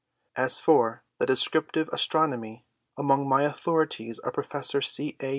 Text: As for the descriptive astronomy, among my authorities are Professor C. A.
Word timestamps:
As 0.35 0.59
for 0.59 1.03
the 1.19 1.27
descriptive 1.27 1.87
astronomy, 1.89 2.65
among 2.97 3.29
my 3.29 3.43
authorities 3.43 4.17
are 4.17 4.31
Professor 4.31 4.81
C. 4.81 5.15
A. 5.21 5.29